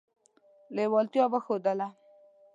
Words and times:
لېوالتیا 0.75 1.25
وښودله. 1.33 1.87